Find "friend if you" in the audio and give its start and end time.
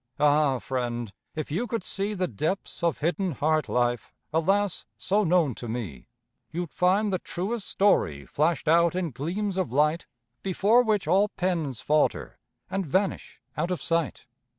0.57-1.67